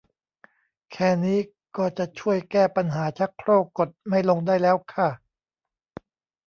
[0.91, 1.39] แค่นี้
[1.77, 5.09] ก็จะช่วยแก้ปัญหาชักโครกกดไม่ลงได้แล้วค่ะ